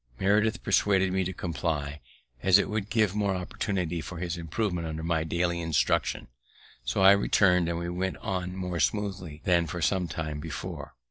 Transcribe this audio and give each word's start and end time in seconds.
Meredith 0.19 0.63
persuaded 0.63 1.13
me 1.13 1.23
to 1.25 1.31
comply, 1.31 2.01
as 2.41 2.57
it 2.57 2.71
would 2.71 2.89
give 2.89 3.13
more 3.13 3.35
opportunity 3.35 4.01
for 4.01 4.17
his 4.17 4.35
improvement 4.35 4.87
under 4.87 5.03
my 5.03 5.23
daily 5.23 5.59
instructions; 5.61 6.27
so 6.83 7.03
I 7.03 7.11
return'd, 7.11 7.69
and 7.69 7.77
we 7.77 7.87
went 7.87 8.17
on 8.17 8.55
more 8.55 8.79
smoothly 8.79 9.41
than 9.45 9.67
for 9.67 9.79
some 9.79 10.07
time 10.07 10.39
before. 10.39 10.95